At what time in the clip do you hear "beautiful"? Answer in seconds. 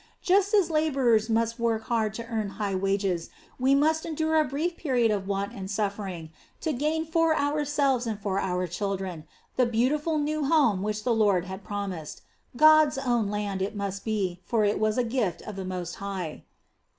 9.67-10.17